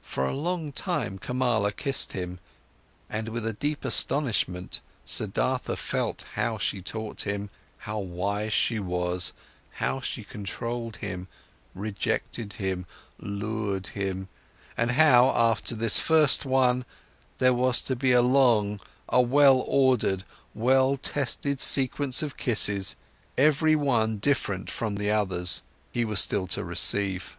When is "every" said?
23.36-23.76